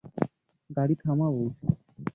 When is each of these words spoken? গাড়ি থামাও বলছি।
গাড়ি 0.69 0.95
থামাও 1.03 1.31
বলছি। 1.37 1.65